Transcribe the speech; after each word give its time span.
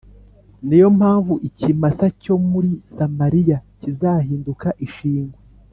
Ni 0.67 0.75
yo 0.81 0.87
mpamvu 0.97 1.33
ikimasa 1.47 2.05
cyo 2.21 2.35
muri 2.49 2.71
Samariya 2.95 3.57
kizahinduka 3.79 4.67
ishingwe. 4.87 5.37